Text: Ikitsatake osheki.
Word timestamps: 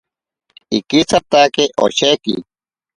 Ikitsatake 0.77 1.63
osheki. 1.85 2.33